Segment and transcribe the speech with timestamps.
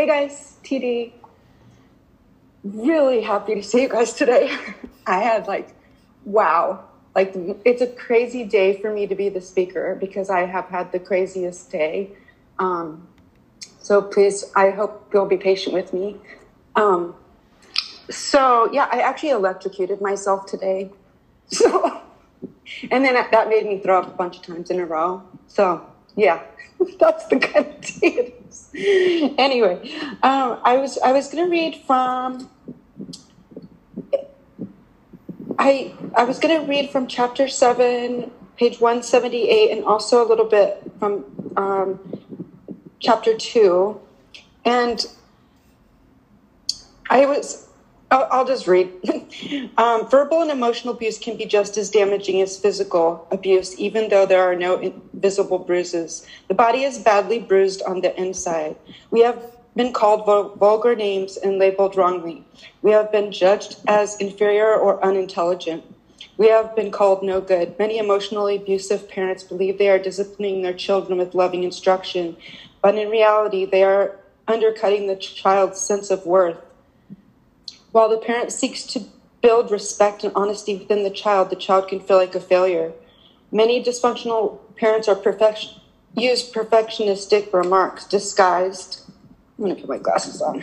[0.00, 1.12] Hey guys, TD.
[2.64, 4.50] Really happy to see you guys today.
[5.06, 5.74] I had like,
[6.24, 6.84] wow,
[7.14, 7.34] like
[7.66, 11.00] it's a crazy day for me to be the speaker because I have had the
[11.00, 12.12] craziest day.
[12.58, 13.08] Um,
[13.82, 16.16] so please, I hope you'll be patient with me.
[16.76, 17.14] Um,
[18.08, 20.92] so yeah, I actually electrocuted myself today.
[21.48, 22.00] So,
[22.90, 25.22] and then that made me throw up a bunch of times in a row.
[25.46, 26.42] So yeah,
[26.98, 28.70] that's the kind of day it is.
[29.38, 29.92] Anyway,
[30.22, 32.50] um, I was I was going to read from.
[35.58, 40.24] I I was going to read from chapter seven, page one seventy eight, and also
[40.24, 41.24] a little bit from
[41.56, 42.20] um,
[42.98, 44.00] chapter two,
[44.64, 45.06] and
[47.08, 47.69] I was
[48.10, 48.90] I'll, just read.
[49.76, 54.26] um, verbal and emotional abuse can be just as damaging as physical abuse, even though
[54.26, 56.26] there are no visible bruises.
[56.48, 58.74] The body is badly bruised on the inside.
[59.12, 60.26] We have been called
[60.58, 62.44] vulgar names and labeled wrongly.
[62.82, 65.84] We have been judged as inferior or unintelligent.
[66.36, 67.78] We have been called no good.
[67.78, 72.36] Many emotionally abusive parents believe they are disciplining their children with loving instruction,
[72.82, 74.16] but in reality, they are
[74.48, 76.58] undercutting the child's sense of worth
[77.92, 79.02] while the parent seeks to
[79.42, 82.92] build respect and honesty within the child, the child can feel like a failure.
[83.52, 85.80] Many dysfunctional parents are perfection,
[86.14, 89.02] use perfectionistic remarks disguised.
[89.58, 90.62] I'm to put my glasses on.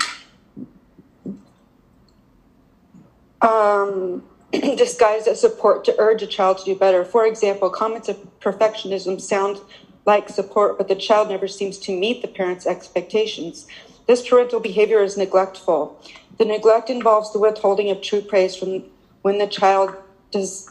[3.42, 7.04] Um, disguised as support to urge a child to do better.
[7.04, 9.60] For example, comments of perfectionism sound
[10.06, 13.68] like support, but the child never seems to meet the parent's expectations.
[14.08, 16.02] This parental behavior is neglectful.
[16.38, 18.84] The neglect involves the withholding of true praise from
[19.22, 19.96] when the child
[20.32, 20.70] does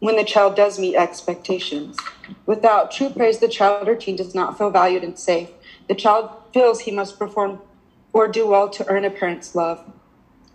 [0.00, 1.96] when the child does meet expectations.
[2.46, 5.50] Without true praise, the child or teen does not feel valued and safe.
[5.88, 7.60] The child feels he must perform
[8.12, 9.84] or do well to earn a parent's love.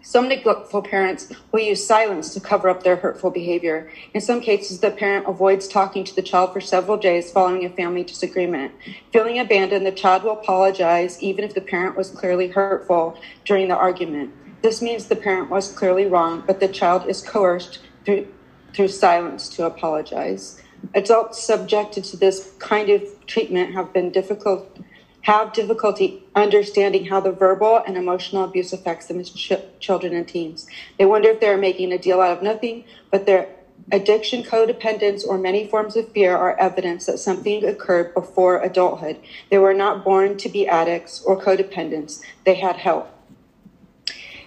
[0.06, 3.92] Some neglectful parents will use silence to cover up their hurtful behavior.
[4.14, 7.72] In some cases, the parent avoids talking to the child for several days following a
[7.72, 8.72] family disagreement.
[9.12, 13.76] Feeling abandoned, the child will apologize even if the parent was clearly hurtful during the
[13.76, 14.32] argument.
[14.62, 18.28] This means the parent was clearly wrong, but the child is coerced through,
[18.76, 20.62] through silence to apologize.
[20.94, 24.78] Adults subjected to this kind of treatment have been difficult
[25.26, 30.28] have difficulty understanding how the verbal and emotional abuse affects them as ch- children and
[30.28, 30.68] teens.
[31.00, 33.50] They wonder if they're making a deal out of nothing, but their
[33.92, 39.18] addiction, codependence, or many forms of fear are evidence that something occurred before adulthood.
[39.50, 43.10] They were not born to be addicts or codependents, they had help.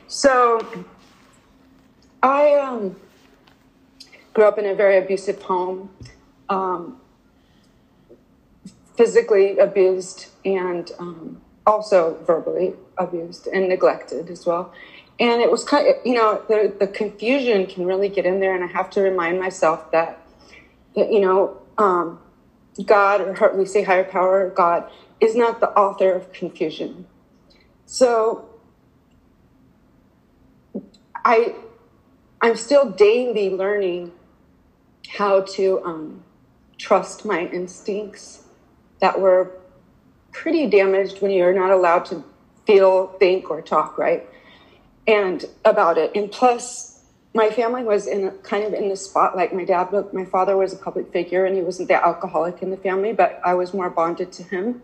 [0.06, 0.86] So,
[2.22, 2.94] I um,
[4.32, 5.90] grew up in a very abusive home.
[6.48, 7.00] Um,
[8.98, 14.74] physically abused and um, also verbally abused and neglected as well.
[15.20, 18.56] And it was kind of, you know, the, the confusion can really get in there.
[18.56, 20.20] And I have to remind myself that,
[20.96, 22.18] you know, um,
[22.84, 27.06] God, or we say higher power, God, is not the author of confusion.
[27.86, 28.48] So
[31.24, 31.54] I,
[32.40, 34.10] I'm still daily learning
[35.08, 36.24] how to um,
[36.78, 38.47] trust my instincts
[39.00, 39.58] that were
[40.32, 42.24] pretty damaged when you're not allowed to
[42.66, 44.26] feel, think, or talk, right?
[45.06, 46.12] And about it.
[46.14, 47.02] And plus,
[47.34, 49.54] my family was in kind of in the spotlight.
[49.54, 52.76] My dad, my father was a public figure, and he wasn't the alcoholic in the
[52.76, 54.82] family, but I was more bonded to him.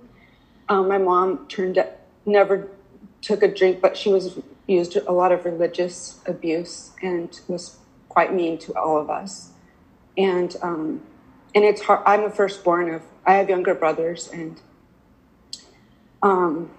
[0.68, 1.84] Um, my mom turned
[2.26, 2.68] never
[3.20, 8.32] took a drink, but she was used a lot of religious abuse and was quite
[8.32, 9.50] mean to all of us.
[10.16, 11.02] And um,
[11.54, 12.02] and it's hard.
[12.06, 14.60] I'm a firstborn of I have younger brothers, and
[16.22, 16.70] um,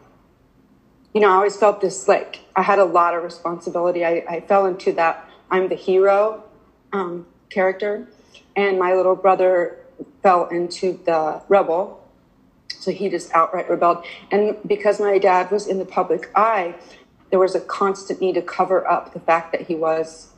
[1.14, 4.06] you know, I always felt this like I had a lot of responsibility.
[4.06, 6.44] I, I fell into that I'm the hero
[6.94, 8.08] um, character,
[8.56, 9.78] and my little brother
[10.22, 12.02] fell into the rebel.
[12.68, 14.06] So he just outright rebelled.
[14.32, 16.76] And because my dad was in the public eye,
[17.30, 20.30] there was a constant need to cover up the fact that he was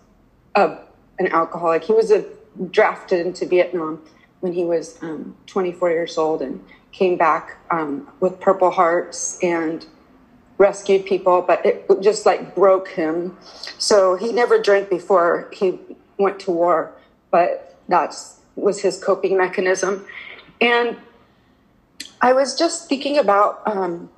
[0.55, 0.77] a,
[1.19, 1.83] an alcoholic.
[1.83, 2.25] He was a,
[2.71, 4.01] drafted into Vietnam
[4.39, 9.85] when he was um, 24 years old and came back um, with Purple Hearts and
[10.57, 13.37] rescued people, but it just like broke him.
[13.77, 15.79] So he never drank before he
[16.17, 16.93] went to war,
[17.29, 18.15] but that
[18.55, 20.05] was his coping mechanism.
[20.59, 20.97] And
[22.21, 23.61] I was just thinking about.
[23.67, 24.09] Um,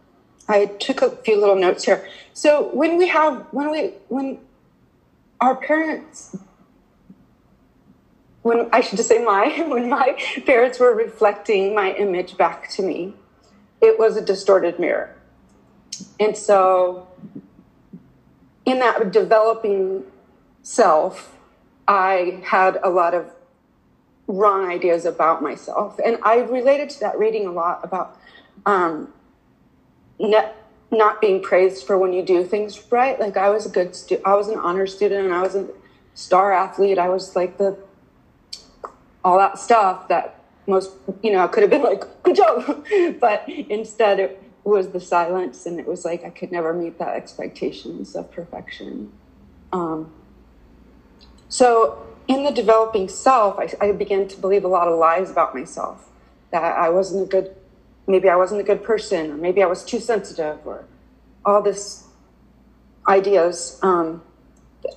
[0.47, 2.07] I took a few little notes here.
[2.33, 4.39] So when we have when we when
[5.39, 6.35] our parents
[8.49, 12.81] when I should just say my, when my parents were reflecting my image back to
[12.81, 13.13] me,
[13.79, 15.15] it was a distorted mirror.
[16.19, 17.07] And so,
[18.65, 20.03] in that developing
[20.63, 21.35] self,
[21.87, 23.31] I had a lot of
[24.27, 25.99] wrong ideas about myself.
[26.03, 28.17] And I related to that reading a lot about
[28.65, 29.13] um,
[30.19, 30.55] not,
[31.21, 33.19] being praised for when you do things right.
[33.19, 35.67] Like I was a good stu- I was an honor student and I was a
[36.15, 36.97] star athlete.
[36.97, 37.77] I was like the
[39.23, 40.91] all that stuff that most
[41.23, 42.85] you know I could have been like good job,
[43.19, 47.15] but instead it was the silence and it was like I could never meet that
[47.15, 49.11] expectations of perfection.
[49.71, 50.11] Um,
[51.47, 55.55] so in the developing self, I, I began to believe a lot of lies about
[55.55, 56.09] myself
[56.51, 57.55] that I wasn't a good,
[58.07, 60.85] maybe I wasn't a good person, or maybe I was too sensitive, or
[61.43, 62.05] all this
[63.07, 63.79] ideas.
[63.81, 64.21] Um,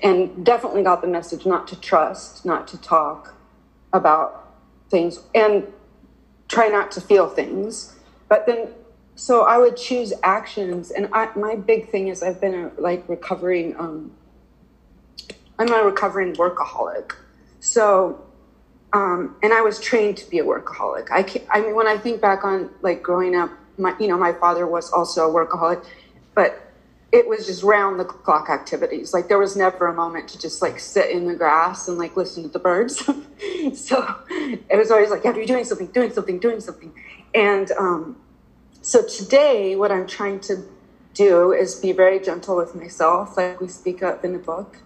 [0.03, 3.35] and definitely got the message not to trust, not to talk
[3.93, 4.55] about
[4.91, 5.67] things, and
[6.49, 7.97] try not to feel things.
[8.29, 8.69] But then,
[9.15, 13.09] so I would choose actions, and I, my big thing is I've been a, like
[13.09, 13.77] recovering.
[13.79, 14.13] Um,
[15.59, 17.13] I'm a recovering workaholic.
[17.61, 18.25] So,
[18.93, 21.11] um, and I was trained to be a workaholic.
[21.13, 24.19] I, can, I mean, when I think back on like growing up, my, you know,
[24.19, 25.85] my father was also a workaholic,
[26.35, 26.72] but
[27.13, 29.13] it was just round the clock activities.
[29.13, 32.17] Like there was never a moment to just like sit in the grass and like
[32.17, 33.05] listen to the birds.
[33.75, 36.93] so it was always like, you're doing something, doing something, doing something.
[37.35, 38.17] And um,
[38.81, 40.65] so today, what I'm trying to
[41.13, 44.79] do is be very gentle with myself, like we speak up in the book,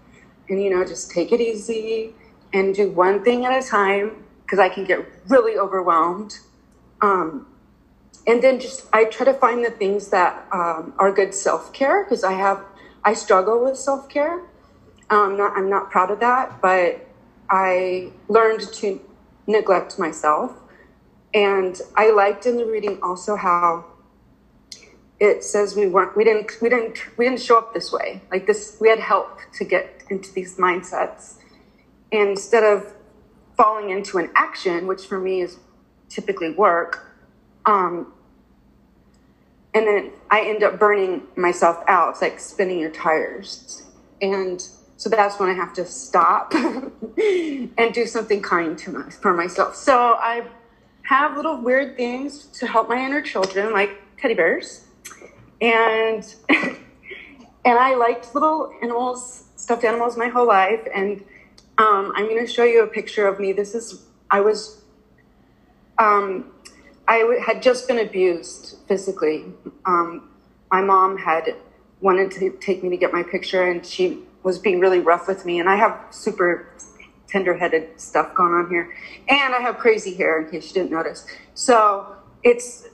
[0.49, 2.13] and you know, just take it easy
[2.53, 6.39] and do one thing at a time because I can get really overwhelmed.
[7.01, 7.47] Um,
[8.27, 12.05] and then just I try to find the things that um, are good self care
[12.05, 12.65] because I have
[13.05, 14.43] I struggle with self care.
[15.09, 17.07] Um, not, I'm not proud of that, but
[17.49, 19.01] I learned to
[19.47, 20.53] neglect myself.
[21.33, 23.85] And I liked in the reading also how
[25.21, 28.47] it says we weren't we didn't we didn't we didn't show up this way like
[28.47, 31.37] this we had help to get into these mindsets
[32.13, 32.93] and instead of
[33.57, 35.59] falling into an action, which for me is
[36.09, 37.17] typically work,
[37.65, 38.13] um,
[39.77, 42.13] and then I end up burning myself out.
[42.13, 43.83] It's like spinning your tires.
[44.23, 44.59] And
[44.97, 46.55] so that's when I have to stop
[47.19, 49.77] and do something kind to my, for myself.
[49.77, 50.47] So I
[51.03, 54.87] have little weird things to help my inner children, like teddy bears.
[55.61, 56.79] And and
[57.67, 60.89] I liked little animals, stuffed animals my whole life.
[60.95, 61.23] And
[61.77, 63.53] um, I'm going to show you a picture of me.
[63.53, 64.81] This is, I was,
[65.99, 66.51] um,
[67.09, 69.45] I had just been abused physically.
[69.85, 70.31] Um,
[70.71, 71.55] my mom had
[72.01, 75.45] wanted to take me to get my picture, and she was being really rough with
[75.45, 75.61] me.
[75.61, 76.69] And I have super
[77.29, 78.93] tender-headed stuff going on here,
[79.29, 81.27] and I have crazy hair in case you didn't notice.
[81.55, 82.89] So it's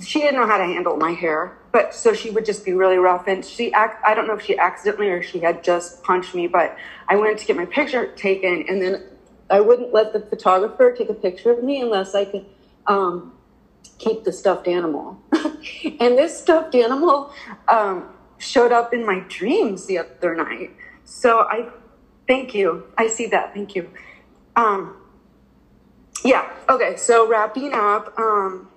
[0.00, 2.96] she didn't know how to handle my hair, but so she would just be really
[2.96, 3.26] rough.
[3.26, 6.76] And she, I don't know if she accidentally or she had just punched me, but
[7.08, 9.04] I went to get my picture taken, and then
[9.50, 12.46] I wouldn't let the photographer take a picture of me unless I could
[12.86, 13.32] um,
[13.98, 15.20] keep the stuffed animal.
[15.32, 17.32] and this stuffed animal
[17.68, 20.70] um, showed up in my dreams the other night.
[21.04, 21.68] So I
[22.26, 22.84] thank you.
[22.98, 23.54] I see that.
[23.54, 23.90] Thank you.
[24.56, 24.96] Um,
[26.24, 26.50] yeah.
[26.68, 26.96] Okay.
[26.96, 28.18] So wrapping up.
[28.18, 28.68] Um,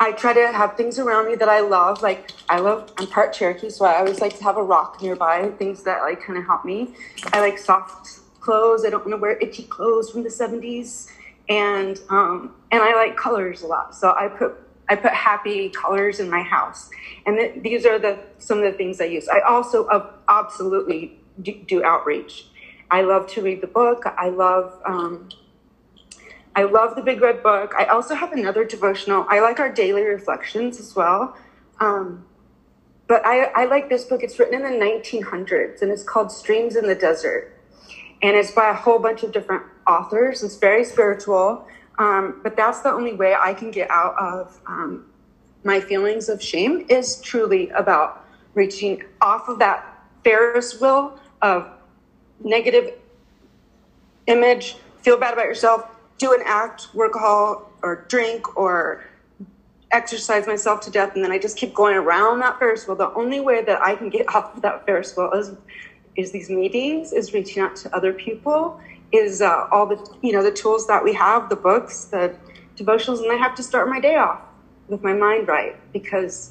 [0.00, 2.02] I try to have things around me that I love.
[2.02, 5.50] Like I love, I'm part Cherokee, so I always like to have a rock nearby,
[5.58, 6.94] things that like kind of help me.
[7.32, 8.84] I like soft clothes.
[8.84, 11.10] I don't want to wear itchy clothes from the 70s,
[11.48, 13.94] and um, and I like colors a lot.
[13.94, 14.54] So I put
[14.88, 16.90] I put happy colors in my house,
[17.26, 19.28] and th- these are the some of the things I use.
[19.28, 22.46] I also uh, absolutely do, do outreach.
[22.90, 24.04] I love to read the book.
[24.06, 24.80] I love.
[24.86, 25.28] Um,
[26.56, 27.74] I love the Big Red Book.
[27.76, 29.26] I also have another devotional.
[29.28, 31.36] I like our daily reflections as well.
[31.80, 32.26] Um,
[33.06, 34.22] but I, I like this book.
[34.22, 37.52] It's written in the 1900s and it's called Streams in the Desert.
[38.24, 40.42] And it's by a whole bunch of different authors.
[40.42, 41.68] It's very spiritual.
[41.98, 45.04] Um, but that's the only way I can get out of um,
[45.62, 51.68] my feelings of shame is truly about reaching off of that Ferris wheel of
[52.42, 52.94] negative
[54.26, 59.04] image, feel bad about yourself, do an act, workahol, or drink, or
[59.90, 62.96] exercise myself to death, and then I just keep going around that Ferris wheel.
[62.96, 65.50] The only way that I can get off of that Ferris wheel is
[66.16, 68.80] is these meetings, is reaching out to other people,
[69.12, 72.34] is uh, all the you know the tools that we have, the books, the
[72.76, 74.40] devotionals, and I have to start my day off
[74.88, 76.50] with my mind right because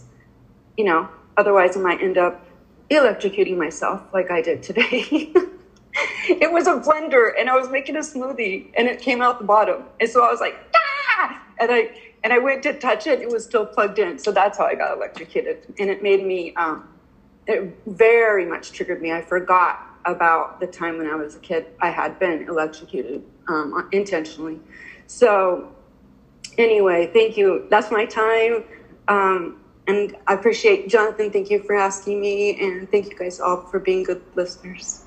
[0.78, 2.46] you know otherwise I might end up
[2.90, 5.32] electrocuting myself like I did today.
[6.26, 9.46] it was a blender and I was making a smoothie and it came out the
[9.46, 9.84] bottom.
[10.00, 11.42] And so I was like, ah!
[11.60, 11.92] And I
[12.24, 14.18] and I went to touch it, it was still plugged in.
[14.18, 15.74] So that's how I got electrocuted.
[15.78, 16.88] And it made me, um,
[17.48, 19.12] it very much triggered me.
[19.12, 23.88] I forgot about the time when I was a kid, I had been electrocuted um,
[23.92, 24.60] intentionally.
[25.08, 25.68] So,
[26.58, 27.66] anyway, thank you.
[27.70, 28.64] That's my time.
[29.08, 29.58] Um,
[29.88, 31.32] and I appreciate Jonathan.
[31.32, 32.58] Thank you for asking me.
[32.60, 35.03] And thank you guys all for being good listeners.